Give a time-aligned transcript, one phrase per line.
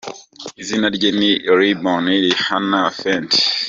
[0.61, 3.41] Izina rye ni Robny Rihanna Fenty.